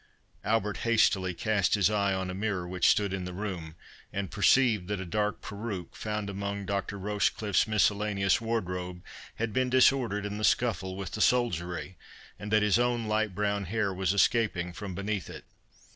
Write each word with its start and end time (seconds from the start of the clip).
Albert 0.43 0.77
hastily 0.77 1.31
cast 1.31 1.75
his 1.75 1.87
eyes 1.91 2.15
on 2.15 2.31
a 2.31 2.33
mirror 2.33 2.67
which 2.67 2.87
stood 2.89 3.13
in 3.13 3.23
the 3.25 3.35
room, 3.35 3.75
and 4.11 4.31
perceived 4.31 4.87
that 4.87 4.99
a 4.99 5.05
dark 5.05 5.41
peruke, 5.41 5.95
found 5.95 6.27
among 6.27 6.65
Dr. 6.65 6.97
Rochecliffe's 6.97 7.67
miscellaneous 7.67 8.41
wardrobe, 8.41 9.03
had 9.35 9.53
been 9.53 9.69
disordered 9.69 10.25
in 10.25 10.39
the 10.39 10.43
scuffle 10.43 10.95
with 10.95 11.11
the 11.11 11.21
soldiery, 11.21 11.97
and 12.39 12.51
that 12.51 12.63
his 12.63 12.79
own 12.79 13.05
light 13.05 13.35
brown 13.35 13.65
hair 13.65 13.93
was 13.93 14.11
escaping 14.11 14.73
from 14.73 14.95
beneath 14.95 15.29
it. 15.29 15.45